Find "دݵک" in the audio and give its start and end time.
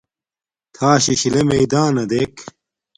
2.09-2.33